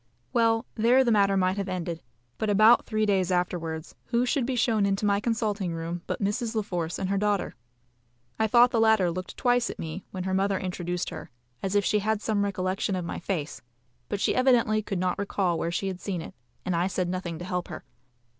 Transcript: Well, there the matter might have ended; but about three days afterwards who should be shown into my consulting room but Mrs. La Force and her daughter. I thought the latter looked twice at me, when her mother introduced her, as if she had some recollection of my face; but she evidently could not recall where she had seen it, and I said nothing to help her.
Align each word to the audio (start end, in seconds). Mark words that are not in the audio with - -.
Well, 0.33 0.65
there 0.73 1.03
the 1.03 1.11
matter 1.11 1.37
might 1.37 1.57
have 1.57 1.69
ended; 1.69 2.01
but 2.39 2.49
about 2.49 2.87
three 2.87 3.05
days 3.05 3.31
afterwards 3.31 3.93
who 4.05 4.25
should 4.25 4.47
be 4.47 4.55
shown 4.55 4.83
into 4.83 5.05
my 5.05 5.19
consulting 5.19 5.73
room 5.75 6.01
but 6.07 6.19
Mrs. 6.19 6.55
La 6.55 6.63
Force 6.63 6.97
and 6.97 7.07
her 7.11 7.19
daughter. 7.19 7.53
I 8.39 8.47
thought 8.47 8.71
the 8.71 8.79
latter 8.79 9.11
looked 9.11 9.37
twice 9.37 9.69
at 9.69 9.77
me, 9.77 10.03
when 10.09 10.23
her 10.23 10.33
mother 10.33 10.57
introduced 10.57 11.11
her, 11.11 11.29
as 11.61 11.75
if 11.75 11.85
she 11.85 11.99
had 11.99 12.19
some 12.19 12.43
recollection 12.43 12.95
of 12.95 13.05
my 13.05 13.19
face; 13.19 13.61
but 14.09 14.19
she 14.19 14.33
evidently 14.33 14.81
could 14.81 14.97
not 14.97 15.19
recall 15.19 15.59
where 15.59 15.71
she 15.71 15.85
had 15.87 16.01
seen 16.01 16.23
it, 16.23 16.33
and 16.65 16.75
I 16.75 16.87
said 16.87 17.07
nothing 17.07 17.37
to 17.37 17.45
help 17.45 17.67
her. 17.67 17.83